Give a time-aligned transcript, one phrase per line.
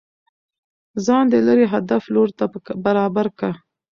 [1.05, 2.45] ځان د ليري هدف لور ته
[2.85, 3.49] برابر كه